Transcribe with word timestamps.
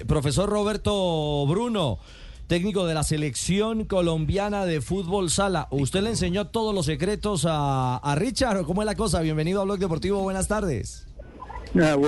Eh, 0.00 0.04
profesor 0.04 0.48
Roberto 0.48 1.46
Bruno, 1.46 1.98
técnico 2.46 2.86
de 2.86 2.94
la 2.94 3.02
selección 3.02 3.84
colombiana 3.84 4.64
de 4.64 4.80
fútbol 4.80 5.30
sala. 5.30 5.68
¿Usted 5.70 6.02
le 6.02 6.10
enseñó 6.10 6.48
todos 6.48 6.74
los 6.74 6.86
secretos 6.86 7.44
a, 7.46 7.96
a 7.96 8.14
Richard? 8.14 8.64
¿Cómo 8.64 8.82
es 8.82 8.86
la 8.86 8.94
cosa? 8.94 9.20
Bienvenido 9.20 9.60
a 9.60 9.64
Blog 9.64 9.78
Deportivo, 9.78 10.22
buenas 10.22 10.48
tardes. 10.48 11.06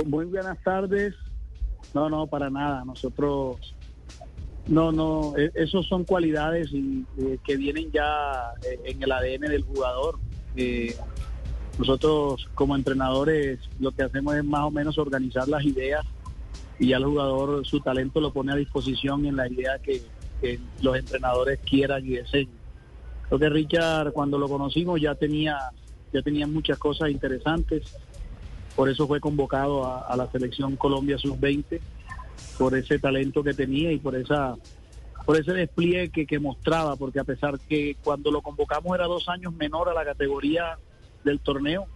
muy 0.07 0.25
buenas 0.25 0.57
tardes. 0.63 1.13
No, 1.93 2.09
no, 2.09 2.25
para 2.27 2.49
nada. 2.49 2.83
Nosotros, 2.85 3.75
no, 4.67 4.91
no, 4.91 5.37
e, 5.37 5.51
esos 5.55 5.87
son 5.87 6.03
cualidades 6.03 6.69
y, 6.71 7.05
eh, 7.19 7.37
que 7.43 7.57
vienen 7.57 7.91
ya 7.91 8.53
eh, 8.63 8.79
en 8.85 9.03
el 9.03 9.11
ADN 9.11 9.41
del 9.41 9.63
jugador. 9.63 10.17
Nosotros 11.77 12.47
como 12.53 12.75
entrenadores 12.75 13.59
lo 13.79 13.91
que 13.91 14.03
hacemos 14.03 14.35
es 14.35 14.43
más 14.43 14.61
o 14.61 14.71
menos 14.71 14.97
organizar 14.97 15.47
las 15.47 15.63
ideas 15.65 16.05
y 16.79 16.87
ya 16.87 16.97
el 16.97 17.05
jugador 17.05 17.65
su 17.65 17.79
talento 17.79 18.19
lo 18.19 18.31
pone 18.31 18.51
a 18.51 18.55
disposición 18.55 19.25
en 19.25 19.35
la 19.35 19.47
idea 19.47 19.79
que, 19.79 20.01
los 20.81 20.97
entrenadores 20.97 21.57
quieran 21.61 22.05
y 22.05 22.17
deseen. 22.17 22.49
Creo 23.29 23.39
que 23.39 23.47
Richard 23.47 24.11
cuando 24.11 24.37
lo 24.37 24.49
conocimos 24.49 24.99
ya 24.99 25.15
tenía 25.15 25.57
ya 26.11 26.21
tenía 26.21 26.45
muchas 26.47 26.77
cosas 26.77 27.11
interesantes, 27.11 27.95
por 28.75 28.89
eso 28.89 29.07
fue 29.07 29.21
convocado 29.21 29.85
a, 29.85 30.13
la 30.17 30.29
selección 30.29 30.75
Colombia 30.75 31.17
sub-20 31.17 31.79
por 32.57 32.77
ese 32.77 32.99
talento 32.99 33.41
que 33.41 33.53
tenía 33.53 33.91
y 33.93 33.99
por 33.99 34.15
esa 34.15 34.57
por 35.25 35.37
ese 35.37 35.53
despliegue 35.53 36.25
que, 36.25 36.39
mostraba, 36.39 36.97
porque 36.97 37.21
a 37.21 37.23
pesar 37.23 37.57
que 37.57 37.95
cuando 38.03 38.29
lo 38.29 38.41
convocamos 38.41 38.93
era 38.93 39.05
dos 39.05 39.29
años 39.29 39.53
menor 39.53 39.87
a 39.87 39.93
la 39.93 40.03
categoría 40.03 40.77
del 41.23 41.39
torneo, 41.39 41.87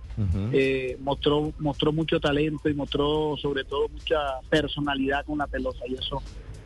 eh, 0.51 0.97
mostró 1.01 1.53
mostró 1.59 1.93
mucho 1.93 2.19
talento 2.19 2.69
y 2.69 2.73
mostró 2.73 3.37
sobre 3.37 3.63
todo 3.63 3.87
mucha 3.89 4.17
personalidad 4.49 5.23
con 5.25 5.37
la 5.37 5.47
pelota 5.47 5.79
y 5.87 5.93
eso 5.93 6.21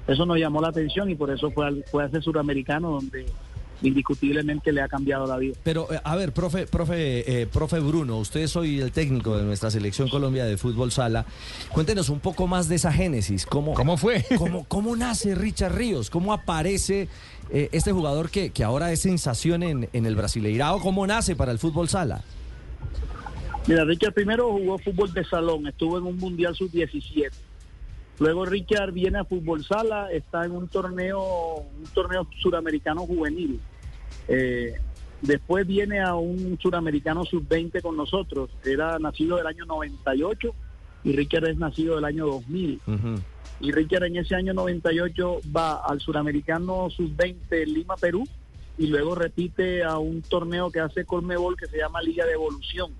eso 0.07 0.25
nos 0.25 0.37
llamó 0.37 0.61
la 0.61 0.69
atención 0.69 1.09
y 1.09 1.15
por 1.15 1.31
eso 1.31 1.51
fue 1.51 1.67
al, 1.67 1.83
fue 1.91 2.03
a 2.03 2.07
ese 2.07 2.21
suramericano 2.21 2.91
donde 2.91 3.25
indiscutiblemente 3.81 4.71
le 4.71 4.81
ha 4.81 4.87
cambiado 4.87 5.25
la 5.25 5.37
vida. 5.37 5.55
Pero, 5.63 5.91
eh, 5.91 5.99
a 6.03 6.15
ver, 6.15 6.33
profe, 6.33 6.67
profe, 6.67 7.41
eh, 7.41 7.47
profe 7.47 7.79
Bruno, 7.79 8.17
usted 8.17 8.41
es 8.41 8.55
hoy 8.55 8.79
el 8.79 8.91
técnico 8.91 9.37
de 9.37 9.43
nuestra 9.43 9.71
selección 9.71 10.09
Colombia 10.09 10.45
de 10.45 10.57
fútbol 10.57 10.91
sala. 10.91 11.25
Cuéntenos 11.71 12.09
un 12.09 12.19
poco 12.19 12.47
más 12.47 12.67
de 12.67 12.75
esa 12.75 12.91
génesis. 12.91 13.45
¿Cómo, 13.45 13.73
¿Cómo 13.73 13.97
fue? 13.97 14.25
Cómo, 14.37 14.65
¿Cómo 14.67 14.95
nace 14.95 15.35
Richard 15.35 15.75
Ríos? 15.75 16.09
¿Cómo 16.09 16.33
aparece 16.33 17.07
eh, 17.49 17.69
este 17.71 17.91
jugador 17.91 18.29
que, 18.29 18.51
que 18.51 18.63
ahora 18.63 18.91
es 18.91 19.01
sensación 19.01 19.63
en, 19.63 19.89
en 19.93 20.05
el 20.05 20.15
Brasileirao? 20.15 20.79
¿Cómo 20.79 21.05
nace 21.07 21.35
para 21.35 21.51
el 21.51 21.59
fútbol 21.59 21.89
sala? 21.89 22.23
Mira, 23.71 23.85
Richard 23.85 24.13
primero 24.13 24.51
jugó 24.51 24.77
fútbol 24.79 25.13
de 25.13 25.23
salón, 25.23 25.65
estuvo 25.65 25.97
en 25.97 26.03
un 26.03 26.17
Mundial 26.17 26.53
Sub-17 26.53 27.31
Luego 28.19 28.43
Richard 28.43 28.91
viene 28.91 29.19
a 29.19 29.23
fútbol 29.23 29.63
sala, 29.63 30.11
está 30.11 30.43
en 30.43 30.51
un 30.51 30.67
torneo, 30.67 31.21
un 31.79 31.85
torneo 31.93 32.27
suramericano 32.41 33.07
juvenil. 33.07 33.61
Eh, 34.27 34.73
después 35.21 35.65
viene 35.65 36.01
a 36.01 36.15
un 36.15 36.59
suramericano 36.61 37.23
sub-20 37.23 37.81
con 37.81 37.95
nosotros. 37.95 38.49
Era 38.65 38.99
nacido 38.99 39.37
del 39.37 39.47
año 39.47 39.63
98 39.65 40.53
y 41.05 41.13
Richard 41.13 41.47
es 41.47 41.57
nacido 41.57 41.95
del 41.95 42.03
año 42.03 42.25
2000. 42.25 42.81
Y 43.61 43.71
Richard 43.71 44.03
en 44.03 44.17
ese 44.17 44.35
año 44.35 44.53
98 44.53 45.39
va 45.55 45.75
al 45.77 46.01
suramericano 46.01 46.89
sub-20 46.89 47.65
Lima, 47.67 47.95
Perú, 47.95 48.27
y 48.77 48.87
luego 48.87 49.15
repite 49.15 49.81
a 49.85 49.97
un 49.97 50.21
torneo 50.23 50.69
que 50.71 50.81
hace 50.81 51.05
Colmebol 51.05 51.55
que 51.55 51.67
se 51.67 51.77
llama 51.77 52.01
Liga 52.01 52.25
de 52.25 52.33
Evolución, 52.33 52.91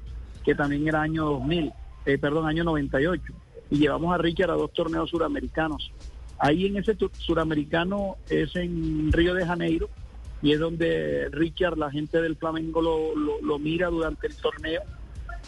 que 0.44 0.56
también 0.56 0.88
era 0.88 1.02
año 1.02 1.26
2000, 1.26 1.72
eh, 2.06 2.18
perdón, 2.18 2.48
año 2.48 2.64
98 2.64 3.34
y 3.72 3.78
llevamos 3.78 4.14
a 4.14 4.18
Richard 4.18 4.52
a 4.52 4.56
dos 4.56 4.72
torneos 4.74 5.10
suramericanos. 5.10 5.92
Ahí 6.38 6.66
en 6.66 6.78
ese 6.78 6.96
suramericano 7.18 8.18
es 8.30 8.56
en 8.56 9.12
Río 9.12 9.34
de 9.34 9.46
Janeiro 9.46 9.90
y 10.42 10.52
es 10.52 10.60
donde 10.60 11.30
Richard, 11.32 11.78
la 11.78 11.90
gente 11.90 12.22
del 12.22 12.36
Flamengo, 12.36 12.82
lo, 12.82 13.60
mira 13.60 13.88
durante 13.88 14.28
el 14.28 14.36
torneo 14.36 14.82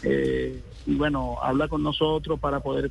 eh, 0.02 0.60
y 0.86 0.94
bueno, 0.94 1.36
habla 1.42 1.68
con 1.68 1.82
nosotros 1.82 2.40
para 2.40 2.60
poder 2.60 2.90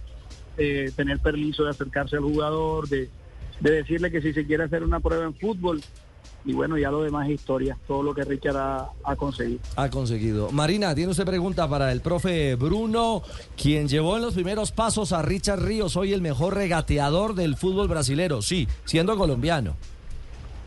eh, 0.57 0.91
tener 0.95 1.19
permiso 1.19 1.63
de 1.63 1.71
acercarse 1.71 2.15
al 2.15 2.23
jugador, 2.23 2.87
de, 2.87 3.09
de 3.59 3.71
decirle 3.71 4.11
que 4.11 4.21
si 4.21 4.33
se 4.33 4.45
quiere 4.45 4.63
hacer 4.65 4.83
una 4.83 4.99
prueba 4.99 5.23
en 5.25 5.33
fútbol, 5.33 5.81
y 6.45 6.53
bueno, 6.53 6.77
ya 6.77 6.91
lo 6.91 7.01
demás 7.01 7.27
es 7.27 7.35
historia, 7.35 7.77
todo 7.87 8.03
lo 8.03 8.13
que 8.13 8.23
Richard 8.23 8.57
ha, 9.03 9.15
conseguido. 9.15 9.59
Ha 9.75 9.89
conseguido. 9.89 10.51
Marina, 10.51 10.93
tiene 10.93 11.11
usted 11.11 11.25
pregunta 11.25 11.67
para 11.67 11.91
el 11.91 12.01
profe 12.01 12.55
Bruno, 12.55 13.23
quien 13.55 13.87
llevó 13.87 14.17
en 14.17 14.23
los 14.23 14.33
primeros 14.33 14.71
pasos 14.71 15.13
a 15.13 15.21
Richard 15.21 15.61
Ríos, 15.61 15.95
hoy 15.95 16.13
el 16.13 16.21
mejor 16.21 16.55
regateador 16.55 17.35
del 17.35 17.55
fútbol 17.55 17.87
brasilero, 17.87 18.41
sí, 18.41 18.67
siendo 18.85 19.17
colombiano. 19.17 19.75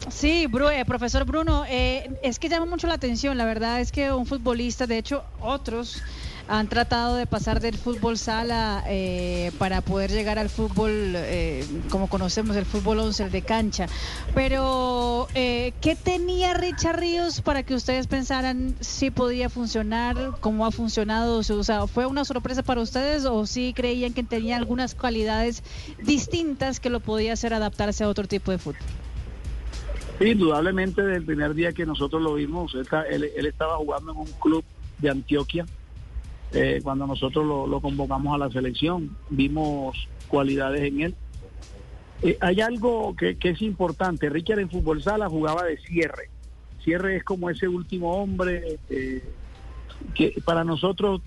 Sí, 0.08 0.46
eh, 0.72 0.84
profesor 0.86 1.24
Bruno, 1.24 1.64
eh, 1.68 2.10
es 2.22 2.38
que 2.38 2.48
llama 2.48 2.66
mucho 2.66 2.86
la 2.86 2.94
atención, 2.94 3.36
la 3.36 3.44
verdad 3.44 3.80
es 3.80 3.90
que 3.90 4.12
un 4.12 4.24
futbolista, 4.24 4.86
de 4.86 4.98
hecho 4.98 5.24
otros 5.40 6.02
han 6.48 6.68
tratado 6.68 7.16
de 7.16 7.26
pasar 7.26 7.60
del 7.60 7.76
fútbol 7.76 8.18
sala 8.18 8.84
eh, 8.86 9.50
para 9.58 9.80
poder 9.80 10.10
llegar 10.10 10.38
al 10.38 10.48
fútbol, 10.48 10.90
eh, 10.92 11.64
como 11.90 12.08
conocemos, 12.08 12.56
el 12.56 12.64
fútbol 12.64 13.00
11, 13.00 13.24
el 13.24 13.30
de 13.30 13.42
cancha. 13.42 13.86
Pero, 14.34 15.28
eh, 15.34 15.72
¿qué 15.80 15.96
tenía 15.96 16.54
Richard 16.54 17.00
Ríos 17.00 17.40
para 17.40 17.62
que 17.62 17.74
ustedes 17.74 18.06
pensaran 18.06 18.74
si 18.80 19.10
podía 19.10 19.48
funcionar, 19.48 20.34
cómo 20.40 20.66
ha 20.66 20.70
funcionado? 20.70 21.38
O 21.38 21.42
sea, 21.42 21.86
¿fue 21.86 22.06
una 22.06 22.24
sorpresa 22.24 22.62
para 22.62 22.80
ustedes 22.80 23.24
o 23.24 23.46
sí 23.46 23.72
creían 23.74 24.12
que 24.12 24.22
tenía 24.22 24.56
algunas 24.56 24.94
cualidades 24.94 25.62
distintas 26.02 26.80
que 26.80 26.90
lo 26.90 27.00
podía 27.00 27.32
hacer 27.32 27.54
adaptarse 27.54 28.04
a 28.04 28.08
otro 28.08 28.26
tipo 28.26 28.50
de 28.50 28.58
fútbol? 28.58 28.82
indudablemente 30.18 31.02
desde 31.02 31.18
el 31.18 31.24
primer 31.24 31.52
día 31.52 31.72
que 31.72 31.84
nosotros 31.84 32.22
lo 32.22 32.34
vimos, 32.34 32.74
él 32.74 33.46
estaba 33.46 33.76
jugando 33.76 34.12
en 34.12 34.18
un 34.18 34.32
club 34.40 34.64
de 34.98 35.10
Antioquia 35.10 35.66
eh, 36.52 36.80
cuando 36.82 37.06
nosotros 37.06 37.68
lo, 37.68 37.80
convocamos 37.80 38.34
a 38.34 38.38
la 38.38 38.50
selección, 38.50 39.16
vimos 39.30 39.96
cualidades 40.28 40.82
en 40.82 41.00
él. 41.00 41.14
Eh, 42.22 42.38
hay 42.40 42.60
algo 42.60 43.14
que, 43.14 43.36
es 43.40 43.62
importante, 43.62 44.30
Richard 44.30 44.60
en 44.60 44.70
fútbol 44.70 45.02
sala 45.02 45.28
jugaba 45.28 45.64
de 45.64 45.76
cierre. 45.78 46.30
Cierre 46.82 47.16
es 47.16 47.24
como 47.24 47.50
ese 47.50 47.68
último 47.68 48.16
hombre 48.22 48.78
eh, 48.90 49.22
que 50.14 50.40
para 50.44 50.62
nosotros 50.64 51.20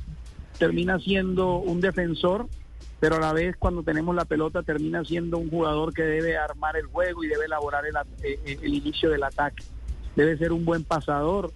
termina 0.58 1.00
siendo 1.00 1.58
un 1.58 1.82
defensor, 1.82 2.48
pero 3.00 3.18
a 3.18 3.20
la 3.20 3.34
vez 3.34 3.56
cuando 3.58 3.84
tenemos 3.84 4.16
la 4.16 4.26
pelota 4.26 4.64
termina 4.64 5.04
siendo 5.04 5.38
un 5.38 5.50
jugador 5.50 5.94
que 5.94 6.04
debe 6.04 6.38
armar 6.38 6.76
el 6.78 6.86
juego 6.86 7.24
y 7.24 7.28
debe 7.28 7.46
elaborar 7.46 7.84
el 7.86 8.74
inicio 8.74 9.10
del 9.10 9.24
ataque. 9.24 9.64
Debe 10.16 10.38
ser 10.38 10.52
un 10.52 10.66
buen 10.66 10.84
pasador, 10.84 11.52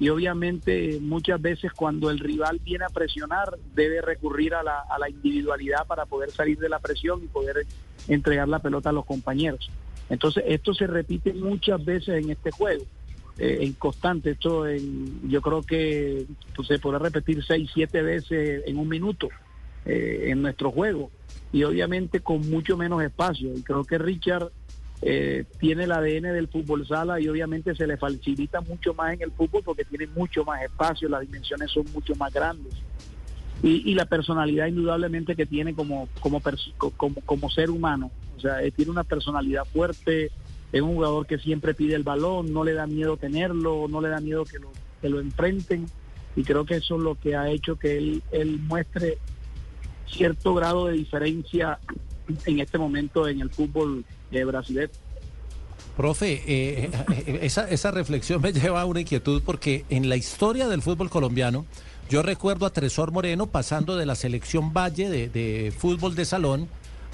y 0.00 0.08
obviamente 0.08 0.98
muchas 1.00 1.40
veces 1.40 1.72
cuando 1.74 2.10
el 2.10 2.18
rival 2.18 2.58
viene 2.64 2.86
a 2.86 2.88
presionar 2.88 3.58
debe 3.74 4.00
recurrir 4.00 4.54
a 4.54 4.62
la, 4.62 5.10
individualidad 5.10 5.86
para 5.86 6.06
poder 6.06 6.30
salir 6.30 6.58
de 6.58 6.70
la 6.70 6.78
presión 6.78 7.22
y 7.22 7.26
poder 7.26 7.66
entregar 8.08 8.48
la 8.48 8.60
pelota 8.60 8.88
a 8.88 8.92
los 8.92 9.04
compañeros. 9.04 9.70
Entonces 10.08 10.42
esto 10.46 10.72
se 10.72 10.86
repite 10.86 11.34
muchas 11.34 11.84
veces 11.84 12.24
en 12.24 12.30
este 12.30 12.50
juego, 12.50 12.84
eh, 13.38 13.58
en 13.60 13.74
constante. 13.74 14.30
Esto 14.30 14.66
en, 14.66 15.28
yo 15.28 15.42
creo 15.42 15.62
que 15.62 16.24
pues, 16.56 16.66
se 16.66 16.78
podrá 16.78 16.98
repetir 16.98 17.44
seis, 17.44 17.70
siete 17.72 18.00
veces 18.00 18.62
en 18.66 18.78
un 18.78 18.88
minuto 18.88 19.28
eh, 19.84 20.28
en 20.28 20.40
nuestro 20.40 20.70
juego 20.70 21.10
y 21.52 21.62
obviamente 21.64 22.20
con 22.20 22.48
mucho 22.48 22.78
menos 22.78 23.02
espacio. 23.02 23.52
Y 23.54 23.62
creo 23.62 23.84
que 23.84 23.98
Richard 23.98 24.50
eh, 25.02 25.44
tiene 25.58 25.84
el 25.84 25.92
ADN 25.92 26.34
del 26.34 26.48
fútbol 26.48 26.86
sala 26.86 27.18
y 27.20 27.28
obviamente 27.28 27.74
se 27.74 27.86
le 27.86 27.96
facilita 27.96 28.60
mucho 28.60 28.92
más 28.92 29.14
en 29.14 29.22
el 29.22 29.32
fútbol 29.32 29.62
porque 29.64 29.84
tiene 29.84 30.06
mucho 30.08 30.44
más 30.44 30.62
espacio, 30.62 31.08
las 31.08 31.22
dimensiones 31.22 31.70
son 31.70 31.86
mucho 31.92 32.14
más 32.16 32.32
grandes. 32.32 32.74
Y, 33.62 33.92
la 33.92 34.06
personalidad 34.06 34.68
indudablemente 34.68 35.36
que 35.36 35.44
tiene 35.44 35.74
como, 35.74 36.08
como, 36.20 36.40
como, 37.26 37.50
ser 37.50 37.68
humano. 37.68 38.10
O 38.34 38.40
sea, 38.40 38.56
tiene 38.74 38.90
una 38.90 39.04
personalidad 39.04 39.66
fuerte, 39.66 40.30
es 40.72 40.80
un 40.80 40.94
jugador 40.94 41.26
que 41.26 41.36
siempre 41.36 41.74
pide 41.74 41.94
el 41.94 42.02
balón, 42.02 42.54
no 42.54 42.64
le 42.64 42.72
da 42.72 42.86
miedo 42.86 43.18
tenerlo, 43.18 43.86
no 43.86 44.00
le 44.00 44.08
da 44.08 44.18
miedo 44.20 44.46
que 44.46 44.58
lo, 44.58 44.72
que 45.02 45.10
lo 45.10 45.20
enfrenten. 45.20 45.84
Y 46.36 46.42
creo 46.42 46.64
que 46.64 46.76
eso 46.76 46.96
es 46.96 47.02
lo 47.02 47.16
que 47.16 47.36
ha 47.36 47.50
hecho 47.50 47.78
que 47.78 47.98
él 48.30 48.60
muestre 48.62 49.18
cierto 50.06 50.54
grado 50.54 50.86
de 50.86 50.94
diferencia 50.94 51.78
en 52.46 52.60
este 52.60 52.78
momento 52.78 53.28
en 53.28 53.40
el 53.40 53.50
fútbol 53.50 54.04
de 54.30 54.44
brasileño. 54.44 54.90
Profe, 55.96 56.42
eh, 56.46 56.90
eh, 57.26 57.40
esa, 57.42 57.68
esa 57.68 57.90
reflexión 57.90 58.40
me 58.40 58.52
lleva 58.54 58.80
a 58.80 58.86
una 58.86 59.00
inquietud 59.00 59.42
porque 59.44 59.84
en 59.90 60.08
la 60.08 60.16
historia 60.16 60.68
del 60.68 60.82
fútbol 60.82 61.10
colombiano, 61.10 61.66
yo 62.08 62.22
recuerdo 62.22 62.66
a 62.66 62.72
Tresor 62.72 63.12
Moreno 63.12 63.46
pasando 63.46 63.96
de 63.96 64.06
la 64.06 64.14
selección 64.14 64.72
Valle 64.72 65.10
de, 65.10 65.74
fútbol 65.76 66.14
de 66.14 66.24
salón 66.24 66.68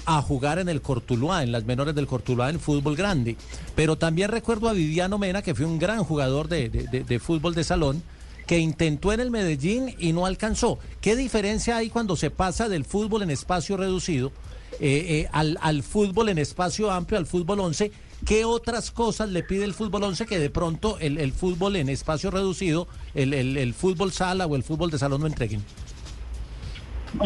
a 0.05 0.21
jugar 0.21 0.57
en 0.57 0.69
el 0.69 0.81
Cortuluá, 0.81 1.43
en 1.43 1.51
las 1.51 1.65
menores 1.65 1.95
del 1.95 2.07
Cortuluá 2.07 2.49
en 2.49 2.59
fútbol 2.59 2.95
grande. 2.95 3.35
Pero 3.75 3.97
también 3.97 4.31
recuerdo 4.31 4.69
a 4.69 4.73
Viviano 4.73 5.17
Mena, 5.17 5.41
que 5.41 5.53
fue 5.53 5.65
un 5.65 5.79
gran 5.79 6.03
jugador 6.03 6.47
de, 6.47 6.69
de, 6.69 7.19
fútbol 7.19 7.53
de 7.55 7.65
salón, 7.65 8.01
que 8.45 8.57
intentó 8.57 9.11
en 9.11 9.19
el 9.19 9.31
Medellín 9.31 9.93
y 9.99 10.13
no 10.13 10.25
alcanzó. 10.25 10.79
¿Qué 11.01 11.17
diferencia 11.17 11.75
hay 11.75 11.89
cuando 11.89 12.15
se 12.15 12.31
pasa 12.31 12.69
del 12.69 12.85
fútbol 12.85 13.21
en 13.21 13.31
espacio 13.31 13.75
reducido 13.75 14.31
eh, 14.79 15.21
eh, 15.21 15.29
al, 15.31 15.57
al 15.61 15.81
fútbol 15.81 16.29
en 16.29 16.37
espacio 16.37 16.91
amplio, 16.91 17.17
al 17.17 17.25
fútbol 17.25 17.59
11. 17.59 17.91
¿Qué 18.25 18.45
otras 18.45 18.91
cosas 18.91 19.29
le 19.29 19.43
pide 19.43 19.63
el 19.63 19.73
fútbol 19.73 20.03
11 20.03 20.25
que 20.25 20.37
de 20.39 20.49
pronto 20.49 20.97
el, 20.99 21.17
el 21.17 21.31
fútbol 21.31 21.75
en 21.75 21.89
espacio 21.89 22.29
reducido, 22.29 22.87
el, 23.15 23.33
el, 23.33 23.73
fútbol 23.73 24.11
sala 24.11 24.45
o 24.45 24.55
el 24.55 24.63
fútbol 24.63 24.91
de 24.91 24.99
salón 24.99 25.21
no 25.21 25.27
entreguen? 25.27 25.63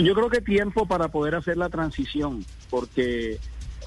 Yo 0.04 0.14
creo 0.14 0.30
que 0.30 0.42
tiempo 0.42 0.86
para 0.86 1.10
poder 1.10 1.36
hacer 1.36 1.58
la 1.58 1.70
transición, 1.70 2.46
porque 2.70 3.38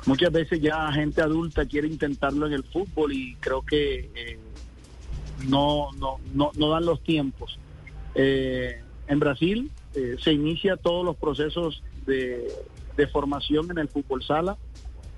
muchas 0.06 0.32
veces 0.32 0.60
ya 0.60 0.90
gente 0.92 1.22
adulta 1.22 1.66
quiere 1.66 1.88
intentarlo 1.88 2.46
en 2.46 2.54
el 2.54 2.64
fútbol 2.64 3.12
y 3.12 3.36
creo 3.36 3.62
que 3.62 4.10
eh, 4.14 4.38
no, 5.46 5.92
no, 5.92 6.18
no, 6.34 6.50
no 6.56 6.68
dan 6.68 6.84
los 6.84 7.02
tiempos. 7.02 7.58
Eh, 8.14 8.80
en 9.06 9.18
Brasil 9.18 9.70
se 10.18 10.32
inicia 10.32 10.76
todos 10.76 11.04
los 11.04 11.14
procesos 11.16 11.84
de, 12.04 12.48
de, 12.96 13.06
formación 13.06 13.70
en 13.70 13.78
el 13.78 13.88
fútbol 13.88 14.22
sala, 14.22 14.56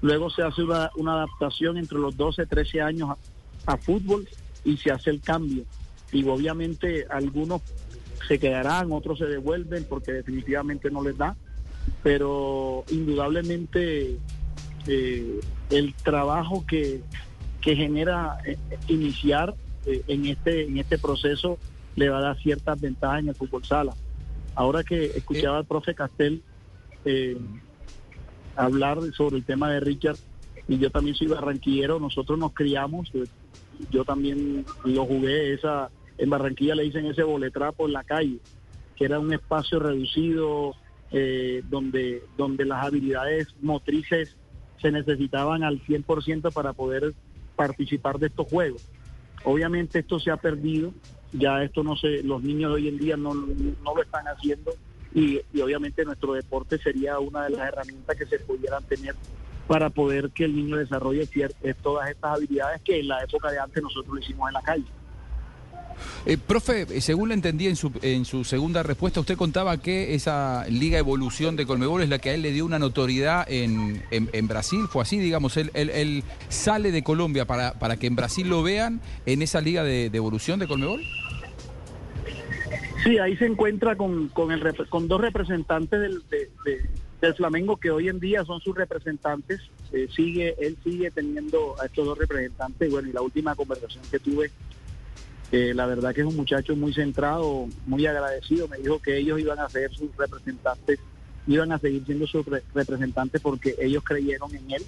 luego 0.02 0.30
se 0.30 0.42
hace 0.42 0.62
una, 0.62 0.90
una 0.96 1.14
adaptación 1.14 1.76
entre 1.78 1.98
los 1.98 2.16
12, 2.16 2.46
13 2.46 2.80
años 2.82 3.10
a, 3.10 3.72
a 3.72 3.76
fútbol 3.76 4.28
y 4.64 4.76
se 4.76 4.90
hace 4.90 5.10
el 5.10 5.20
cambio. 5.20 5.64
Y 6.12 6.26
obviamente 6.28 7.06
algunos 7.10 7.62
se 8.26 8.38
quedarán, 8.38 8.92
otros 8.92 9.18
se 9.18 9.26
devuelven 9.26 9.84
porque 9.88 10.12
definitivamente 10.12 10.90
no 10.90 11.02
les 11.02 11.16
da, 11.16 11.36
pero 12.02 12.84
indudablemente 12.90 14.18
eh, 14.86 15.40
el 15.70 15.94
trabajo 15.94 16.64
que, 16.66 17.02
que 17.60 17.76
genera 17.76 18.38
eh, 18.44 18.56
iniciar 18.88 19.54
eh, 19.86 20.02
en 20.08 20.26
este 20.26 20.64
en 20.64 20.78
este 20.78 20.98
proceso 20.98 21.58
le 21.94 22.08
va 22.08 22.18
a 22.18 22.22
dar 22.22 22.38
ciertas 22.38 22.80
ventajas 22.80 23.20
en 23.20 23.28
el 23.28 23.34
fútbol 23.34 23.64
sala. 23.64 23.94
Ahora 24.54 24.84
que 24.84 25.06
escuchaba 25.06 25.58
al 25.58 25.64
profe 25.64 25.94
Castel 25.94 26.42
eh, 27.04 27.36
hablar 28.56 28.98
sobre 29.16 29.36
el 29.36 29.44
tema 29.44 29.70
de 29.70 29.80
Richard, 29.80 30.16
y 30.68 30.78
yo 30.78 30.90
también 30.90 31.14
soy 31.14 31.28
barranquillero, 31.28 32.00
nosotros 32.00 32.38
nos 32.38 32.52
criamos, 32.52 33.12
yo 33.90 34.04
también 34.04 34.64
lo 34.84 35.04
jugué 35.04 35.54
esa 35.54 35.90
en 36.18 36.30
Barranquilla 36.30 36.74
le 36.74 36.84
dicen 36.84 37.06
ese 37.06 37.22
boletrapo 37.22 37.86
en 37.86 37.92
la 37.92 38.04
calle, 38.04 38.38
que 38.96 39.04
era 39.04 39.18
un 39.18 39.32
espacio 39.32 39.78
reducido 39.78 40.74
eh, 41.12 41.62
donde, 41.68 42.22
donde 42.36 42.64
las 42.64 42.84
habilidades 42.84 43.54
motrices 43.60 44.36
se 44.80 44.90
necesitaban 44.90 45.62
al 45.62 45.80
100% 45.82 46.52
para 46.52 46.72
poder 46.72 47.14
participar 47.54 48.18
de 48.18 48.28
estos 48.28 48.48
juegos. 48.48 48.88
Obviamente 49.44 50.00
esto 50.00 50.18
se 50.18 50.30
ha 50.30 50.36
perdido, 50.36 50.92
ya 51.32 51.62
esto 51.62 51.82
no 51.82 51.96
se, 51.96 52.22
los 52.22 52.42
niños 52.42 52.70
de 52.70 52.74
hoy 52.76 52.88
en 52.88 52.98
día 52.98 53.16
no, 53.16 53.34
no 53.34 53.94
lo 53.94 54.02
están 54.02 54.26
haciendo 54.26 54.72
y, 55.16 55.40
obviamente 55.62 56.04
nuestro 56.04 56.34
deporte 56.34 56.78
sería 56.78 57.18
una 57.18 57.44
de 57.44 57.50
las 57.50 57.68
herramientas 57.68 58.16
que 58.16 58.26
se 58.26 58.38
pudieran 58.40 58.84
tener 58.84 59.14
para 59.66 59.88
poder 59.88 60.30
que 60.30 60.44
el 60.44 60.54
niño 60.54 60.76
desarrolle 60.76 61.26
todas 61.82 62.10
estas 62.10 62.36
habilidades 62.36 62.82
que 62.82 63.00
en 63.00 63.08
la 63.08 63.24
época 63.24 63.50
de 63.50 63.58
antes 63.58 63.82
nosotros 63.82 64.14
lo 64.14 64.20
hicimos 64.20 64.48
en 64.48 64.54
la 64.54 64.62
calle. 64.62 64.84
Eh, 66.26 66.36
profe, 66.36 66.82
eh, 66.90 67.00
según 67.00 67.30
le 67.30 67.34
entendí 67.34 67.66
en 67.66 67.76
su, 67.76 67.90
en 68.02 68.26
su 68.26 68.44
segunda 68.44 68.82
respuesta, 68.82 69.18
usted 69.18 69.38
contaba 69.38 69.78
que 69.78 70.14
esa 70.14 70.66
Liga 70.68 70.98
Evolución 70.98 71.56
de 71.56 71.64
Colmebol 71.64 72.02
es 72.02 72.10
la 72.10 72.18
que 72.18 72.30
a 72.30 72.34
él 72.34 72.42
le 72.42 72.52
dio 72.52 72.66
una 72.66 72.78
notoriedad 72.78 73.50
en, 73.50 74.02
en, 74.10 74.28
en 74.34 74.46
Brasil. 74.46 74.86
Fue 74.90 75.00
así, 75.00 75.18
digamos, 75.18 75.56
él, 75.56 75.70
él, 75.72 75.88
él, 75.88 76.24
sale 76.50 76.92
de 76.92 77.02
Colombia 77.02 77.46
para, 77.46 77.72
para 77.78 77.96
que 77.96 78.06
en 78.06 78.16
Brasil 78.16 78.48
lo 78.48 78.62
vean 78.62 79.00
en 79.24 79.40
esa 79.40 79.62
Liga 79.62 79.82
de, 79.82 80.10
de 80.10 80.18
Evolución 80.18 80.60
de 80.60 80.68
Colmebol. 80.68 81.00
Sí, 83.06 83.18
ahí 83.18 83.36
se 83.36 83.46
encuentra 83.46 83.94
con, 83.94 84.28
con, 84.30 84.50
el, 84.50 84.88
con 84.88 85.06
dos 85.06 85.20
representantes 85.20 86.00
del, 86.00 86.22
de, 86.28 86.50
de, 86.64 86.90
del 87.20 87.34
Flamengo 87.34 87.76
que 87.76 87.92
hoy 87.92 88.08
en 88.08 88.18
día 88.18 88.44
son 88.44 88.60
sus 88.60 88.74
representantes. 88.76 89.60
Eh, 89.92 90.08
sigue, 90.14 90.56
él 90.58 90.76
sigue 90.82 91.12
teniendo 91.12 91.80
a 91.80 91.86
estos 91.86 92.04
dos 92.04 92.18
representantes. 92.18 92.90
Bueno, 92.90 93.08
y 93.08 93.12
la 93.12 93.22
última 93.22 93.54
conversación 93.54 94.02
que 94.10 94.18
tuve 94.18 94.50
la 95.52 95.86
verdad 95.86 96.12
que 96.12 96.22
es 96.22 96.26
un 96.26 96.36
muchacho 96.36 96.74
muy 96.74 96.92
centrado, 96.92 97.68
muy 97.86 98.04
agradecido. 98.06 98.66
Me 98.66 98.78
dijo 98.78 99.00
que 99.00 99.16
ellos 99.16 99.38
iban 99.38 99.60
a 99.60 99.68
ser 99.68 99.94
sus 99.94 100.14
representantes, 100.16 100.98
iban 101.46 101.70
a 101.70 101.78
seguir 101.78 102.04
siendo 102.04 102.26
sus 102.26 102.44
re 102.44 102.64
representantes 102.74 103.40
porque 103.40 103.76
ellos 103.78 104.02
creyeron 104.04 104.54
en 104.54 104.72
él 104.72 104.82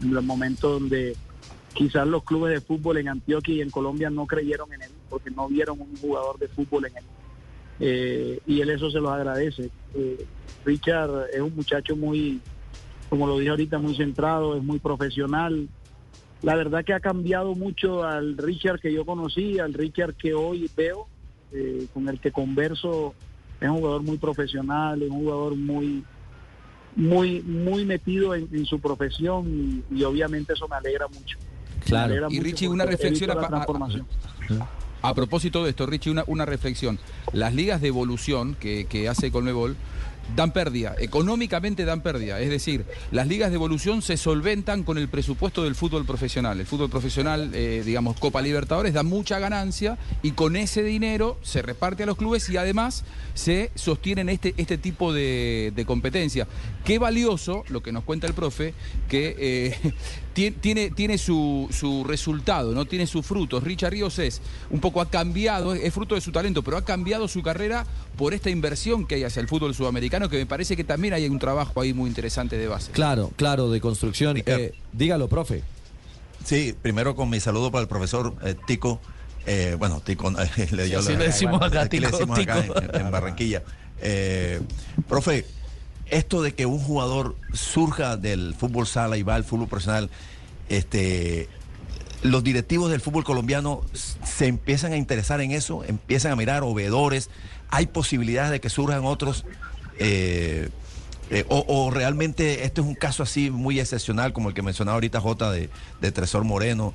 en 0.00 0.14
los 0.14 0.24
momentos 0.24 0.80
donde 0.80 1.14
quizás 1.74 2.06
los 2.06 2.24
clubes 2.24 2.54
de 2.54 2.60
fútbol 2.60 2.96
en 2.96 3.08
Antioquia 3.08 3.56
y 3.56 3.60
en 3.60 3.70
Colombia 3.70 4.08
no 4.08 4.26
creyeron 4.26 4.72
en 4.72 4.82
él 4.82 4.90
porque 5.10 5.30
no 5.30 5.48
vieron 5.48 5.80
un 5.80 5.94
jugador 5.96 6.38
de 6.38 6.48
fútbol 6.48 6.86
en 6.86 6.96
él. 6.96 7.04
Eh, 7.80 8.40
y 8.46 8.60
él 8.60 8.70
eso 8.70 8.90
se 8.90 9.00
los 9.00 9.10
agradece. 9.10 9.70
Eh, 9.94 10.24
Richard 10.64 11.28
es 11.32 11.40
un 11.40 11.54
muchacho 11.54 11.96
muy, 11.96 12.40
como 13.10 13.26
lo 13.26 13.38
dije 13.38 13.50
ahorita, 13.50 13.78
muy 13.78 13.96
centrado, 13.96 14.56
es 14.56 14.62
muy 14.62 14.78
profesional, 14.78 15.68
la 16.44 16.54
verdad 16.56 16.84
que 16.84 16.92
ha 16.92 17.00
cambiado 17.00 17.54
mucho 17.54 18.04
al 18.04 18.36
Richard 18.36 18.78
que 18.78 18.92
yo 18.92 19.06
conocí, 19.06 19.58
al 19.58 19.72
Richard 19.72 20.14
que 20.14 20.34
hoy 20.34 20.70
veo, 20.76 21.08
eh, 21.52 21.86
con 21.94 22.06
el 22.08 22.20
que 22.20 22.32
converso, 22.32 23.14
es 23.60 23.68
un 23.68 23.76
jugador 23.76 24.02
muy 24.02 24.18
profesional, 24.18 25.00
es 25.02 25.10
un 25.10 25.20
jugador 25.20 25.56
muy 25.56 26.04
muy 26.96 27.40
muy 27.40 27.84
metido 27.84 28.34
en, 28.34 28.48
en 28.52 28.66
su 28.66 28.78
profesión 28.78 29.48
y, 29.48 29.82
y, 29.96 30.04
obviamente 30.04 30.52
eso 30.52 30.68
me 30.68 30.76
alegra 30.76 31.08
mucho. 31.08 31.38
Claro. 31.86 32.12
Alegra 32.12 32.28
y 32.30 32.34
mucho 32.34 32.44
Richie, 32.44 32.68
una 32.68 32.84
reflexión 32.84 33.30
a, 33.30 33.48
transformación. 33.48 34.06
A, 34.60 34.64
a, 34.64 34.68
propósito 35.12 35.64
de 35.64 35.70
esto, 35.70 35.84
Richie, 35.84 36.10
una, 36.10 36.24
una 36.26 36.46
reflexión. 36.46 36.98
Las 37.32 37.52
ligas 37.52 37.82
de 37.82 37.88
evolución 37.88 38.54
que, 38.54 38.86
que 38.86 39.08
hace 39.08 39.30
Colmebol 39.30 39.76
dan 40.36 40.52
pérdida, 40.52 40.94
económicamente 40.98 41.84
dan 41.84 42.02
pérdida. 42.02 42.40
Es 42.40 42.50
decir, 42.50 42.84
las 43.10 43.26
ligas 43.26 43.50
de 43.50 43.56
evolución 43.56 44.02
se 44.02 44.16
solventan 44.16 44.82
con 44.82 44.98
el 44.98 45.08
presupuesto 45.08 45.64
del 45.64 45.74
fútbol 45.74 46.04
profesional. 46.06 46.60
El 46.60 46.66
fútbol 46.66 46.90
profesional, 46.90 47.50
eh, 47.54 47.82
digamos, 47.84 48.18
Copa 48.18 48.42
Libertadores, 48.42 48.94
da 48.94 49.02
mucha 49.02 49.38
ganancia 49.38 49.98
y 50.22 50.32
con 50.32 50.56
ese 50.56 50.82
dinero 50.82 51.38
se 51.42 51.62
reparte 51.62 52.02
a 52.02 52.06
los 52.06 52.16
clubes 52.16 52.48
y 52.50 52.56
además 52.56 53.04
se 53.34 53.70
sostienen 53.74 54.28
este, 54.28 54.54
este 54.56 54.78
tipo 54.78 55.12
de, 55.12 55.72
competencia. 55.86 56.46
Qué 56.84 56.98
valioso, 56.98 57.64
lo 57.68 57.82
que 57.82 57.92
nos 57.92 58.04
cuenta 58.04 58.26
el 58.26 58.34
profe, 58.34 58.74
que 59.08 59.36
eh, 59.38 59.92
tiene, 60.60 60.90
tiene 60.90 61.18
su, 61.18 61.68
su, 61.70 62.04
resultado, 62.04 62.72
¿no? 62.72 62.86
Tiene 62.86 63.06
sus 63.06 63.24
frutos. 63.26 63.62
Richard 63.62 63.92
Ríos 63.92 64.18
es, 64.18 64.40
un 64.70 64.80
poco 64.80 65.00
ha 65.00 65.10
cambiado, 65.10 65.74
es 65.74 65.92
fruto 65.92 66.14
de 66.14 66.20
su 66.20 66.32
talento, 66.32 66.62
pero 66.62 66.76
ha 66.76 66.84
cambiado 66.84 67.28
su 67.28 67.42
carrera 67.42 67.86
por 68.16 68.34
esta 68.34 68.50
inversión 68.50 69.06
que 69.06 69.16
hay 69.16 69.24
hacia 69.24 69.40
el 69.40 69.48
fútbol 69.48 69.74
sudamericano, 69.74 70.13
que 70.28 70.38
me 70.38 70.46
parece 70.46 70.76
que 70.76 70.84
también 70.84 71.14
hay 71.14 71.28
un 71.28 71.38
trabajo 71.38 71.80
ahí 71.80 71.92
muy 71.92 72.08
interesante 72.08 72.56
de 72.56 72.68
base. 72.68 72.92
Claro, 72.92 73.32
claro, 73.36 73.70
de 73.70 73.80
construcción. 73.80 74.42
Eh, 74.44 74.72
dígalo, 74.92 75.28
profe. 75.28 75.62
Sí, 76.44 76.74
primero 76.80 77.14
con 77.16 77.30
mi 77.30 77.40
saludo 77.40 77.70
para 77.70 77.82
el 77.82 77.88
profesor 77.88 78.34
eh, 78.44 78.54
Tico. 78.66 79.00
Eh, 79.46 79.76
bueno, 79.78 80.00
Tico, 80.00 80.30
le, 80.30 80.46
sí, 80.66 80.74
le, 80.74 80.88
le 80.88 81.16
decimos 81.16 81.60
acá, 81.62 81.88
Tico, 81.88 82.06
le 82.06 82.10
decimos 82.10 82.38
acá 82.38 82.64
en, 82.64 83.00
en, 83.00 83.10
Barranquilla. 83.10 83.62
profe, 85.08 85.44
esto 86.06 86.42
de 86.42 86.54
que 86.54 86.66
un 86.66 86.78
jugador 86.78 87.36
surja 87.52 88.16
del 88.16 88.54
fútbol 88.54 88.86
sala 88.86 89.16
y 89.16 89.22
va 89.22 89.34
al 89.34 89.44
fútbol 89.44 89.68
profesional, 89.68 90.10
este, 90.68 91.48
los 92.24 92.42
directivos 92.42 92.90
del 92.90 93.00
fútbol 93.00 93.22
colombiano 93.22 93.82
se 93.92 94.46
empiezan 94.46 94.92
a 94.92 94.96
interesar 94.96 95.40
en 95.42 95.50
eso, 95.52 95.84
empiezan 95.84 96.32
a 96.32 96.36
mirar 96.36 96.62
obedores, 96.62 97.28
hay 97.68 97.86
posibilidades 97.86 98.50
de 98.50 98.60
que 98.60 98.70
surjan 98.70 99.04
otros, 99.04 99.44
eh, 99.98 100.68
eh, 101.30 101.44
o, 101.48 101.64
o, 101.66 101.90
realmente 101.90 102.64
este 102.64 102.80
es 102.80 102.86
un 102.86 102.94
caso 102.94 103.22
así 103.22 103.50
muy 103.50 103.80
excepcional 103.80 104.32
como 104.32 104.50
el 104.50 104.54
que 104.54 104.62
mencionaba 104.62 104.94
ahorita 104.94 105.20
J 105.20 105.50
de, 105.52 105.70
de 106.00 106.12
Tresor 106.12 106.44
Moreno. 106.44 106.94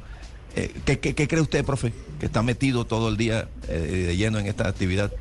Eh, 0.55 0.73
¿qué, 0.85 0.99
qué, 0.99 1.15
¿qué, 1.15 1.27
cree 1.27 1.41
usted, 1.41 1.65
profe, 1.65 1.93
que 2.19 2.25
está 2.25 2.41
metido 2.41 2.85
todo 2.85 3.09
el 3.09 3.17
día 3.17 3.47
de 3.67 4.15
lleno 4.15 4.39
en 4.39 4.47
esta 4.47 4.67
actividad? 4.67 5.11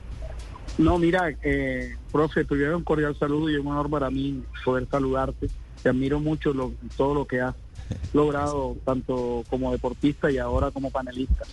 No, 0.78 0.96
mira, 0.96 1.34
eh, 1.42 1.96
profe, 2.12 2.44
primero 2.44 2.76
un 2.76 2.84
cordial 2.84 3.18
saludo 3.18 3.50
y 3.50 3.56
un 3.56 3.66
honor 3.66 3.90
para 3.90 4.10
mí 4.10 4.44
poder 4.64 4.86
saludarte. 4.88 5.48
Te 5.82 5.88
admiro 5.88 6.20
mucho 6.20 6.52
lo, 6.52 6.72
todo 6.96 7.14
lo 7.14 7.26
que 7.26 7.40
has 7.40 7.54
logrado, 8.12 8.76
tanto 8.84 9.44
como 9.50 9.72
deportista 9.72 10.30
y 10.30 10.38
ahora 10.38 10.70
como 10.70 10.90
panelista. 10.92 11.44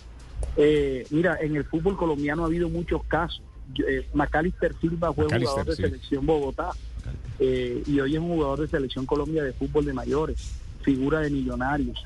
Eh, 0.56 1.06
mira, 1.10 1.38
en 1.40 1.56
el 1.56 1.64
fútbol 1.64 1.96
colombiano 1.96 2.44
ha 2.44 2.46
habido 2.46 2.68
muchos 2.68 3.02
casos. 3.04 3.42
Eh, 3.86 4.08
Macalister 4.14 4.74
Silva 4.80 5.12
fue 5.12 5.24
Macalister, 5.24 5.50
jugador 5.50 5.66
de 5.66 5.76
sí. 5.76 5.82
selección 5.82 6.26
Bogotá 6.26 6.70
eh, 7.38 7.82
y 7.86 8.00
hoy 8.00 8.14
es 8.14 8.20
un 8.20 8.28
jugador 8.28 8.60
de 8.60 8.68
selección 8.68 9.06
Colombia 9.06 9.42
de 9.42 9.52
fútbol 9.52 9.84
de 9.84 9.92
mayores, 9.92 10.52
figura 10.82 11.20
de 11.20 11.30
millonarios. 11.30 12.04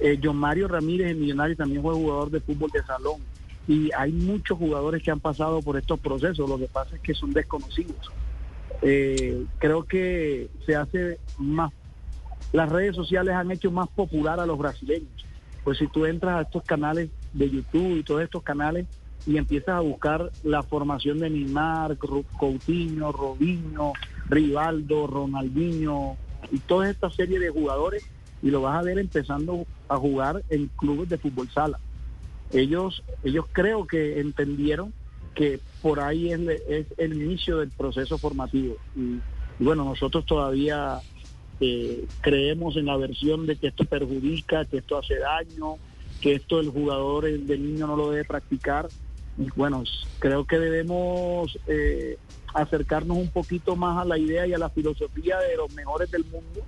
Eh, 0.00 0.18
John 0.22 0.36
Mario 0.36 0.68
Ramírez 0.68 1.10
en 1.10 1.20
Millonarios 1.20 1.58
también 1.58 1.82
fue 1.82 1.94
jugador 1.94 2.30
de 2.30 2.40
fútbol 2.40 2.70
de 2.70 2.82
salón 2.82 3.20
y 3.68 3.90
hay 3.96 4.12
muchos 4.12 4.58
jugadores 4.58 5.02
que 5.02 5.10
han 5.10 5.20
pasado 5.20 5.62
por 5.62 5.76
estos 5.76 5.98
procesos, 5.98 6.48
lo 6.48 6.58
que 6.58 6.66
pasa 6.66 6.96
es 6.96 7.02
que 7.02 7.14
son 7.14 7.32
desconocidos. 7.32 8.10
Eh, 8.82 9.44
creo 9.58 9.84
que 9.84 10.50
se 10.66 10.76
hace 10.76 11.18
más, 11.38 11.72
las 12.52 12.68
redes 12.68 12.94
sociales 12.94 13.34
han 13.34 13.50
hecho 13.50 13.70
más 13.70 13.88
popular 13.88 14.38
a 14.38 14.46
los 14.46 14.58
brasileños, 14.58 15.24
pues 15.64 15.78
si 15.78 15.88
tú 15.88 16.04
entras 16.04 16.38
a 16.38 16.42
estos 16.42 16.62
canales 16.64 17.10
de 17.32 17.50
YouTube 17.50 17.98
y 17.98 18.02
todos 18.02 18.22
estos 18.22 18.42
canales 18.42 18.86
y 19.26 19.36
empiezas 19.36 19.74
a 19.74 19.80
buscar 19.80 20.30
la 20.44 20.62
formación 20.62 21.18
de 21.18 21.30
Neymar, 21.30 21.98
Coutinho, 22.38 23.10
Robinho, 23.12 23.92
Rivaldo, 24.28 25.06
Ronaldinho, 25.06 26.16
y 26.52 26.58
toda 26.60 26.88
esta 26.88 27.10
serie 27.10 27.40
de 27.40 27.50
jugadores 27.50 28.04
y 28.42 28.50
lo 28.50 28.62
vas 28.62 28.78
a 28.78 28.82
ver 28.82 28.98
empezando 28.98 29.66
a 29.88 29.96
jugar 29.96 30.44
en 30.50 30.68
clubes 30.76 31.08
de 31.08 31.18
fútbol 31.18 31.50
sala. 31.50 31.78
Ellos, 32.52 33.02
ellos 33.24 33.46
creo 33.52 33.86
que 33.86 34.20
entendieron 34.20 34.92
que 35.34 35.60
por 35.82 36.00
ahí 36.00 36.32
es, 36.32 36.40
es 36.68 36.86
el 36.96 37.20
inicio 37.20 37.58
del 37.58 37.70
proceso 37.70 38.18
formativo. 38.18 38.76
Y, 38.94 39.18
bueno, 39.58 39.84
nosotros 39.84 40.24
todavía 40.24 41.00
eh, 41.60 42.06
creemos 42.20 42.76
en 42.76 42.86
la 42.86 42.96
versión 42.96 43.46
de 43.46 43.56
que 43.56 43.68
esto 43.68 43.84
perjudica, 43.84 44.64
que 44.64 44.78
esto 44.78 44.98
hace 44.98 45.18
daño, 45.18 45.76
que 46.20 46.34
esto 46.34 46.60
el 46.60 46.68
jugador 46.70 47.26
el 47.26 47.46
niño 47.46 47.86
no 47.86 47.96
lo 47.96 48.10
debe 48.10 48.24
practicar. 48.24 48.88
Y 49.38 49.48
bueno, 49.54 49.84
creo 50.18 50.44
que 50.44 50.58
debemos 50.58 51.58
eh, 51.66 52.18
acercarnos 52.54 53.16
un 53.18 53.28
poquito 53.28 53.76
más 53.76 53.98
a 53.98 54.04
la 54.04 54.18
idea 54.18 54.46
y 54.46 54.54
a 54.54 54.58
la 54.58 54.70
filosofía 54.70 55.38
de 55.38 55.56
los 55.56 55.72
mejores 55.74 56.10
del 56.10 56.24
mundo 56.24 56.62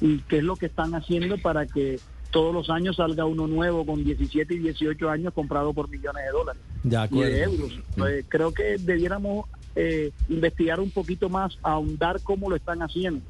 y 0.00 0.18
qué 0.20 0.38
es 0.38 0.44
lo 0.44 0.56
que 0.56 0.66
están 0.66 0.94
haciendo 0.94 1.38
para 1.38 1.66
que 1.66 2.00
todos 2.30 2.52
los 2.52 2.68
años 2.68 2.96
salga 2.96 3.24
uno 3.26 3.46
nuevo 3.46 3.86
con 3.86 4.02
17 4.02 4.54
y 4.54 4.58
18 4.58 5.08
años 5.08 5.32
comprado 5.32 5.72
por 5.72 5.88
millones 5.88 6.24
de 6.24 6.30
dólares 6.32 6.62
De 6.82 7.08
y 7.10 7.20
de 7.20 7.42
euros. 7.42 7.80
Creo 8.28 8.52
que 8.52 8.76
debiéramos 8.78 9.46
eh, 9.76 10.10
investigar 10.28 10.80
un 10.80 10.90
poquito 10.90 11.28
más, 11.28 11.58
ahondar 11.62 12.20
cómo 12.22 12.50
lo 12.50 12.56
están 12.56 12.82
haciendo. 12.82 13.22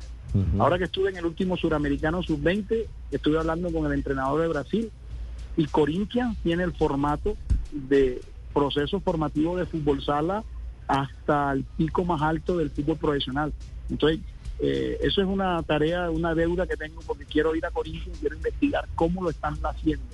Ahora 0.59 0.79
que 0.79 0.85
estuve 0.85 1.11
en 1.11 1.17
el 1.17 1.27
último 1.27 1.57
suramericano 1.57 2.21
sub-20, 2.23 2.87
estuve 3.13 3.39
hablando 3.39 3.73
con 3.73 3.87
el 3.87 3.93
entrenador 3.93 4.41
de 4.41 4.49
Brasil 4.49 4.91
y 5.57 5.67
Corinthians 5.67 6.37
tiene 6.43 6.65
el 6.65 6.73
formato 6.73 7.37
de 7.71 8.21
proceso 8.55 9.01
formativo 9.01 9.57
de 9.57 9.67
fútbol 9.67 10.03
sala 10.03 10.45
hasta 10.87 11.53
el 11.53 11.65
pico 11.77 12.05
más 12.05 12.23
alto 12.23 12.57
del 12.57 12.71
fútbol 12.71 12.97
profesional. 12.97 13.53
Entonces, 13.91 14.21
eh, 14.61 14.99
eso 15.03 15.21
es 15.21 15.27
una 15.27 15.63
tarea, 15.63 16.11
una 16.11 16.35
deuda 16.35 16.67
que 16.67 16.77
tengo 16.77 17.01
porque 17.07 17.25
quiero 17.25 17.55
ir 17.55 17.67
a 17.67 17.71
Corinthians 17.71 18.17
y 18.17 18.21
quiero 18.21 18.37
investigar 18.37 18.87
cómo 18.95 19.23
lo 19.23 19.31
están 19.31 19.55
haciendo. 19.65 20.05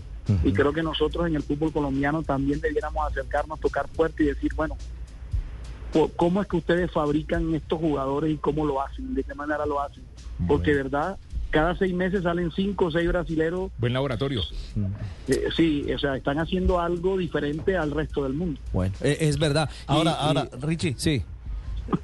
Y 0.45 0.53
creo 0.53 0.73
que 0.73 0.83
nosotros 0.83 1.27
en 1.27 1.35
el 1.35 1.43
fútbol 1.43 1.73
colombiano 1.73 2.23
también 2.23 2.61
debiéramos 2.61 3.05
acercarnos, 3.11 3.59
tocar 3.59 3.89
fuerte 3.89 4.23
y 4.23 4.27
decir, 4.27 4.53
bueno, 4.55 4.77
¿cómo 6.15 6.41
es 6.41 6.47
que 6.47 6.57
ustedes 6.57 6.91
fabrican 6.93 7.53
estos 7.53 7.81
jugadores 7.81 8.33
y 8.33 8.37
cómo 8.37 8.65
lo 8.65 8.81
hacen? 8.81 9.13
¿De 9.15 9.25
qué 9.25 9.35
manera 9.35 9.67
lo 9.67 9.81
hacen? 9.81 10.05
Porque, 10.47 10.71
de 10.71 10.85
verdad, 10.85 11.19
cada 11.51 11.77
seis 11.77 11.93
meses 11.95 12.23
salen 12.23 12.51
cinco 12.53 12.87
o 12.87 12.91
seis 12.91 13.09
brasileros. 13.09 13.71
Buen 13.79 13.93
laboratorio. 13.93 14.43
eh, 15.29 15.45
sí, 15.57 15.85
o 15.93 15.99
sea, 15.99 16.17
están 16.17 16.39
haciendo 16.39 16.81
algo 16.81 17.17
diferente 17.19 17.77
al 17.77 17.91
resto 17.91 18.23
del 18.25 18.35
mundo. 18.35 18.61
Bueno, 18.73 18.95
eh, 19.01 19.19
es 19.21 19.39
verdad. 19.39 19.69
Y- 19.71 19.85
Ahora, 19.89 20.11
y- 20.13 20.15
ahora, 20.27 20.49
Richie. 20.63 20.95
Sí. 20.97 21.23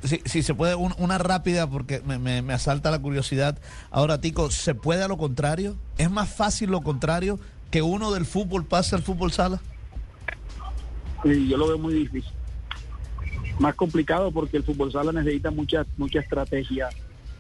Si, 0.03 0.21
si 0.25 0.43
se 0.43 0.53
puede, 0.55 0.75
un- 0.75 0.95
una 0.99 1.17
rápida 1.19 1.69
porque 1.71 2.03
me, 2.05 2.19
me- 2.19 2.43
me 2.43 2.53
asalta 2.55 2.91
la 2.91 2.99
curiosidad. 2.99 3.59
Ahora, 3.91 4.21
Tico, 4.21 4.51
¿se 4.51 4.75
puede 4.75 5.05
a 5.05 5.09
lo 5.09 5.17
contrario? 5.17 5.77
¿Es 5.97 6.11
más 6.11 6.29
fácil 6.29 6.71
lo 6.71 6.81
contrario 6.81 7.39
que 7.71 7.83
uno 7.83 8.11
del 8.13 8.27
fútbol 8.27 8.65
pase 8.65 8.97
al 8.97 9.03
fútbol 9.03 9.31
sala? 9.31 9.61
Y 11.25 11.49
yo 11.49 11.57
lo 11.57 11.69
veo 11.69 11.79
muy 11.79 11.95
difícil. 11.95 12.33
Más 13.59 13.75
complicado 13.75 14.31
porque 14.33 14.57
el 14.59 14.65
fútbol 14.65 14.93
sala 14.93 15.13
necesita 15.13 15.51
mucha, 15.51 15.87
mucha 15.97 16.21
estrategia, 16.21 16.89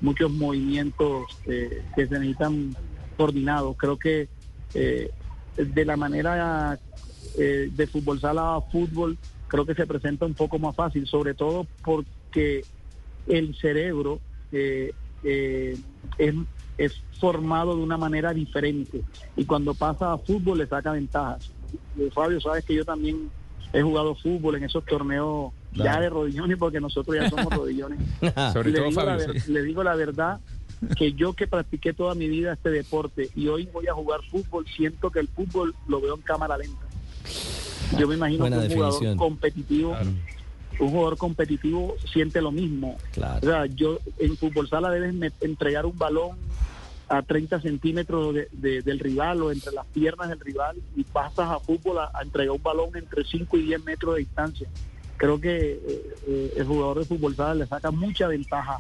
muchos 0.01 0.31
movimientos 0.31 1.25
eh, 1.47 1.83
que 1.95 2.07
se 2.07 2.19
necesitan 2.19 2.77
coordinados. 3.17 3.77
Creo 3.77 3.97
que 3.97 4.29
eh, 4.75 5.11
de 5.57 5.85
la 5.85 5.97
manera 5.97 6.79
eh, 7.39 7.71
de 7.73 7.87
fútbol 7.87 8.21
sala 8.21 8.57
a 8.57 8.61
fútbol, 8.61 9.17
creo 9.49 9.65
que 9.65 9.75
se 9.75 9.87
presenta 9.87 10.27
un 10.27 10.35
poco 10.35 10.59
más 10.59 10.75
fácil, 10.75 11.07
sobre 11.07 11.35
todo 11.35 11.67
porque 11.85 12.65
el 13.27 13.55
cerebro 13.57 14.21
eh, 14.53 14.93
eh, 15.25 15.77
es, 16.19 16.35
es 16.79 17.03
formado 17.19 17.77
de 17.77 17.83
una 17.83 17.97
manera 17.97 18.33
diferente 18.33 19.03
y 19.37 19.45
cuando 19.45 19.75
pasa 19.75 20.13
a 20.13 20.19
fútbol 20.19 20.59
le 20.59 20.67
saca 20.67 20.93
ventajas. 20.93 21.51
Eh, 21.99 22.11
Fabio, 22.15 22.41
sabes 22.41 22.65
que 22.65 22.75
yo 22.75 22.85
también 22.85 23.31
he 23.73 23.83
jugado 23.83 24.15
fútbol 24.15 24.57
en 24.57 24.65
esos 24.65 24.85
torneos 24.85 25.53
ya 25.77 26.01
de 26.01 26.09
rodillones 26.11 26.59
porque 26.59 26.81
nosotros 26.81 27.17
ya 27.17 27.29
somos 27.31 27.53
rodillones. 27.53 27.99
Sobre 28.53 28.71
le, 28.71 28.79
todo 28.79 28.89
digo 28.89 29.03
la 29.03 29.13
Fabio. 29.19 29.27
ver- 29.33 29.41
sí. 29.41 29.53
le 29.53 29.63
digo 29.63 29.83
la 29.83 29.95
verdad 29.95 30.41
que 30.97 31.13
yo 31.13 31.33
que 31.33 31.47
practiqué 31.47 31.93
toda 31.93 32.15
mi 32.15 32.29
vida 32.29 32.53
este 32.53 32.71
deporte 32.71 33.31
y 33.35 33.49
hoy 33.49 33.69
voy 33.73 33.87
a 33.89 33.95
jugar 33.95 34.21
fútbol, 34.31 34.67
siento 34.77 35.11
que 35.11 35.21
el 35.21 35.29
fútbol 35.29 35.75
lo 35.89 36.01
veo 36.01 36.15
en 36.15 36.21
cámara 36.23 36.59
lenta. 36.59 36.87
Yo 37.99 38.09
me 38.09 38.15
imagino 38.17 38.41
Buena 38.41 38.61
que 38.61 38.67
un 38.67 38.73
jugador 38.75 39.17
competitivo, 39.17 39.91
Claro. 39.93 40.11
un 40.81 40.91
jugador 40.91 41.17
competitivo 41.17 41.95
siente 42.13 42.43
lo 42.43 42.51
mismo. 42.53 42.99
Claro. 43.13 43.39
O 43.43 43.47
sea, 43.51 43.67
yo 43.67 43.99
en 44.19 44.37
fútbol 44.37 44.69
sala 44.69 44.91
debes 44.91 45.15
entregar 45.41 45.87
un 45.87 45.97
balón 45.97 46.37
a 47.09 47.23
30 47.23 47.61
centímetros 47.61 48.35
de- 48.35 48.49
de- 48.53 48.83
del 48.83 48.99
rival 48.99 49.41
o 49.43 49.53
entre 49.53 49.73
las 49.73 49.87
piernas 49.87 50.29
del 50.29 50.41
rival 50.41 50.77
y 50.97 51.05
pasas 51.05 51.49
a 51.51 51.61
fútbol 51.61 51.99
a, 51.99 52.11
a 52.13 52.23
entregar 52.23 52.51
un 52.51 52.63
balón 52.63 52.91
entre 52.97 53.25
5 53.25 53.57
y 53.59 53.63
10 53.63 53.85
metros 53.85 54.15
de 54.15 54.21
distancia. 54.21 54.69
Creo 55.17 55.41
que 55.41 55.73
eh, 55.73 56.03
eh, 56.27 56.53
el 56.57 56.67
jugador 56.67 56.99
de 57.01 57.05
fútbol 57.07 57.35
sala 57.35 57.55
le 57.55 57.67
saca 57.67 57.91
mucha 57.91 58.29
ventaja, 58.29 58.79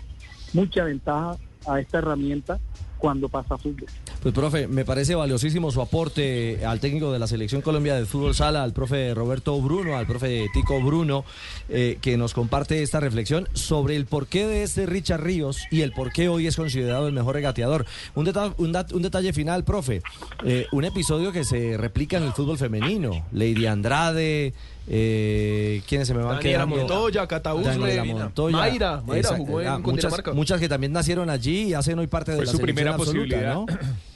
mucha 0.52 0.84
ventaja 0.84 1.36
a 1.66 1.80
esta 1.80 1.98
herramienta 1.98 2.58
cuando 2.98 3.28
pasa 3.28 3.56
fútbol. 3.58 3.86
Pues, 4.22 4.34
profe, 4.34 4.66
me 4.66 4.84
parece 4.84 5.14
valiosísimo 5.14 5.70
su 5.70 5.80
aporte 5.80 6.64
al 6.66 6.80
técnico 6.80 7.12
de 7.12 7.18
la 7.18 7.26
Selección 7.26 7.62
Colombia 7.62 7.94
de 7.94 8.06
Fútbol 8.06 8.34
Sala, 8.34 8.62
al 8.62 8.72
profe 8.72 9.14
Roberto 9.14 9.60
Bruno, 9.60 9.96
al 9.96 10.06
profe 10.06 10.46
Tico 10.52 10.80
Bruno, 10.80 11.24
eh, 11.68 11.98
que 12.00 12.16
nos 12.16 12.32
comparte 12.34 12.82
esta 12.82 12.98
reflexión 13.00 13.48
sobre 13.52 13.96
el 13.96 14.06
porqué 14.06 14.46
de 14.46 14.62
este 14.62 14.86
Richard 14.86 15.22
Ríos 15.22 15.58
y 15.70 15.82
el 15.82 15.92
por 15.92 16.12
qué 16.12 16.28
hoy 16.28 16.46
es 16.46 16.56
considerado 16.56 17.06
el 17.06 17.12
mejor 17.12 17.34
regateador. 17.34 17.86
Un, 18.14 18.24
deta- 18.26 18.54
un, 18.58 18.72
dat- 18.72 18.92
un 18.92 19.02
detalle 19.02 19.32
final, 19.32 19.64
profe. 19.64 20.02
Eh, 20.44 20.66
un 20.72 20.84
episodio 20.84 21.32
que 21.32 21.44
se 21.44 21.76
replica 21.76 22.16
en 22.16 22.24
el 22.24 22.32
fútbol 22.32 22.58
femenino. 22.58 23.24
Lady 23.32 23.66
Andrade, 23.66 24.54
eh, 24.88 25.82
¿quiénes 25.88 26.06
se 26.08 26.14
me 26.14 26.22
van 26.22 26.36
Daniela 26.36 26.64
quedando? 26.64 26.76
Montoya, 26.76 27.26
Cataúz. 27.26 27.66
Montoya. 27.76 28.56
Mayra, 28.56 29.02
Mayra 29.04 29.36
jugó 29.36 29.60
en- 29.60 29.66
Ah, 29.68 29.80
con 29.82 29.94
muchas, 29.94 30.12
muchas 30.34 30.60
que 30.60 30.68
también 30.68 30.92
nacieron 30.92 31.28
allí 31.30 31.64
y 31.68 31.74
hacen 31.74 31.98
hoy 31.98 32.06
parte 32.06 32.30
de 32.32 32.36
Fue 32.38 32.46
la 32.46 32.52
su 32.52 32.58
selección 32.58 32.85
primera 32.94 32.94
absoluta, 32.94 33.36
posibilidad. 33.36 33.54
¿no? 33.54 33.66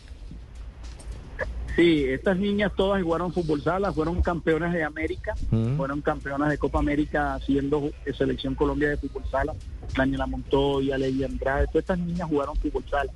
Sí, 1.76 2.04
estas 2.04 2.36
niñas 2.36 2.72
todas 2.76 3.02
jugaron 3.02 3.32
fútbol 3.32 3.62
sala, 3.62 3.92
fueron 3.92 4.20
campeonas 4.22 4.72
de 4.72 4.82
América, 4.82 5.34
Mm. 5.50 5.76
fueron 5.76 6.02
campeonas 6.02 6.50
de 6.50 6.58
Copa 6.58 6.78
América 6.80 7.38
siendo 7.46 7.90
eh, 8.04 8.12
selección 8.12 8.54
Colombia 8.54 8.88
de 8.90 8.96
fútbol 8.96 9.22
sala, 9.30 9.54
Daniela 9.96 10.26
Montoya, 10.26 10.98
Ley 10.98 11.22
Andrade, 11.24 11.66
todas 11.68 11.82
estas 11.84 11.98
niñas 12.00 12.28
jugaron 12.28 12.56
fútbol 12.56 12.84
sala. 12.90 13.10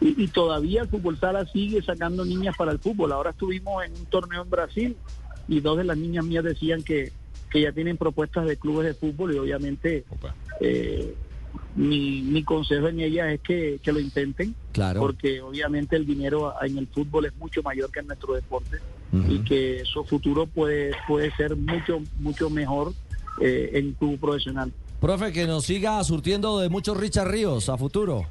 Y, 0.00 0.24
y 0.24 0.28
todavía 0.28 0.82
el 0.82 0.88
fútbol 0.88 1.20
sala 1.20 1.46
sigue 1.46 1.82
sacando 1.82 2.24
niñas 2.24 2.56
para 2.56 2.72
el 2.72 2.78
fútbol. 2.78 3.12
Ahora 3.12 3.30
estuvimos 3.30 3.84
en 3.84 3.92
un 3.92 4.06
torneo 4.06 4.42
en 4.42 4.50
Brasil 4.50 4.96
y 5.46 5.60
dos 5.60 5.76
de 5.76 5.84
las 5.84 5.96
niñas 5.96 6.24
mías 6.24 6.42
decían 6.42 6.82
que, 6.82 7.12
que 7.50 7.60
ya 7.60 7.70
tienen 7.72 7.96
propuestas 7.96 8.46
de 8.46 8.56
clubes 8.56 8.86
de 8.86 8.94
fútbol 8.94 9.34
y 9.34 9.38
obviamente 9.38 10.04
eh, 10.60 11.14
mi, 11.76 12.22
mi 12.22 12.44
consejo 12.44 12.88
en 12.88 13.00
ellas 13.00 13.32
es 13.32 13.40
que, 13.40 13.80
que 13.82 13.92
lo 13.92 14.00
intenten 14.00 14.54
Claro. 14.72 15.00
porque 15.00 15.40
obviamente 15.40 15.96
el 15.96 16.06
dinero 16.06 16.54
en 16.62 16.78
el 16.78 16.86
fútbol 16.88 17.26
es 17.26 17.36
mucho 17.36 17.62
mayor 17.62 17.90
que 17.90 18.00
en 18.00 18.06
nuestro 18.08 18.34
deporte 18.34 18.78
y 19.28 19.38
que 19.44 19.82
su 19.84 20.02
futuro 20.04 20.46
puede 20.46 20.90
puede 21.06 21.30
ser 21.36 21.54
mucho 21.54 22.00
mucho 22.18 22.50
mejor 22.50 22.92
eh, 23.40 23.70
en 23.74 23.94
tu 23.94 24.16
profesional. 24.18 24.72
Profe, 25.00 25.32
que 25.32 25.46
nos 25.46 25.64
siga 25.66 26.02
surtiendo 26.02 26.58
de 26.58 26.68
muchos 26.68 26.96
Richard 26.96 27.28
Ríos 27.28 27.68
a 27.68 27.76
futuro. 27.76 28.26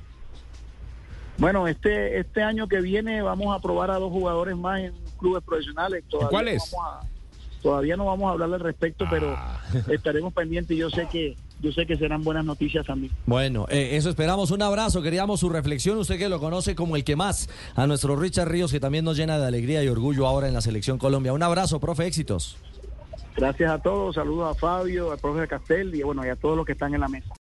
Bueno, 1.38 1.68
este 1.68 2.20
este 2.20 2.42
año 2.44 2.68
que 2.68 2.82
viene 2.82 3.22
vamos 3.22 3.56
a 3.56 3.62
probar 3.62 3.92
a 3.92 3.96
dos 3.98 4.12
jugadores 4.12 4.56
más 4.58 4.82
en 4.82 4.94
clubes 5.18 5.44
profesionales. 5.44 6.04
Todavía 6.10 6.30
¿Cuáles? 6.30 6.72
No 6.74 6.78
vamos 6.78 7.04
a, 7.04 7.62
todavía 7.62 7.96
no 7.98 8.06
vamos 8.06 8.28
a 8.30 8.32
hablar 8.34 8.54
al 8.54 8.60
respecto, 8.60 9.06
pero 9.10 9.38
estaremos 9.90 10.34
pendientes. 10.34 10.78
Yo 10.78 10.90
sé 10.90 11.08
que 11.12 11.36
yo 11.64 11.72
sé 11.72 11.86
que 11.86 11.96
serán 11.96 12.24
buenas 12.24 12.44
noticias 12.44 12.86
también. 12.86 13.14
Bueno, 13.26 13.66
eh, 13.70 13.92
eso 13.94 14.10
esperamos. 14.10 14.52
Un 14.52 14.62
abrazo. 14.62 15.02
Queríamos 15.02 15.40
su 15.40 15.50
reflexión. 15.50 15.98
Usted 15.98 16.20
que 16.20 16.28
lo 16.28 16.42
conoce 16.42 16.76
como 16.76 16.98
el 16.98 17.06
que 17.06 17.16
más. 17.16 17.50
A 17.76 17.88
nuestro 17.88 18.18
Richard 18.18 18.50
Ríos, 18.50 18.70
que 18.70 18.82
también 18.82 19.06
nos 19.06 19.16
llena 19.16 19.40
de 19.40 19.48
alegría 19.48 19.82
y 19.82 19.88
orgullo 19.88 20.28
ahora 20.28 20.50
en 20.50 20.54
la 20.54 20.60
Selección 20.60 20.98
Colombia. 20.98 21.32
Un 21.32 21.42
abrazo, 21.42 21.80
profe. 21.80 22.06
Éxitos. 22.06 22.58
Gracias 23.38 23.72
a 23.72 23.80
todos. 23.80 24.16
Saludos 24.16 24.56
a 24.56 24.60
Fabio, 24.60 25.14
al 25.14 25.20
profe 25.20 25.48
Castel 25.48 25.96
y 25.96 26.04
bueno 26.04 26.26
y 26.26 26.30
a 26.30 26.36
todos 26.36 26.58
los 26.58 26.66
que 26.66 26.74
están 26.74 26.94
en 26.94 27.00
la 27.00 27.08
mesa. 27.08 27.30